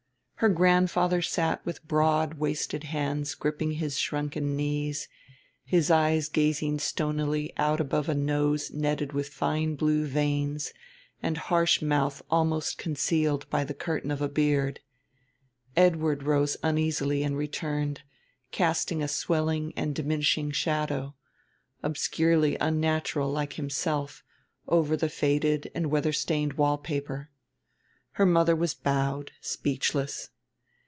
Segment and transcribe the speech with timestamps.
[0.41, 5.07] Her grandfather sat with broad wasted hands gripping his shrunken knees,
[5.65, 10.73] his eyes gazing stonily out above a nose netted with fine blue veins
[11.21, 14.79] and harsh mouth almost concealed by the curtain of beard.
[15.77, 18.01] Edward rose uneasily and returned,
[18.49, 21.13] casting a swelling and diminishing shadow
[21.83, 24.23] obscurely unnatural like himself
[24.67, 27.27] over the faded and weather stained wall paper.
[28.15, 30.29] Her mother was bowed, speechless.